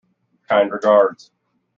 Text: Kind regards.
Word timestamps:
Kind 0.49 0.71
regards. 0.71 1.29